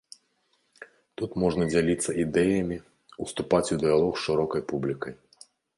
Тут 1.21 1.31
можна 1.43 1.67
дзяліцца 1.73 2.17
ідэямі, 2.25 2.77
ўступаць 3.27 3.65
у 3.77 3.83
дыялог 3.87 4.13
з 4.21 4.29
шырокай 4.29 4.61
публікай. 4.75 5.13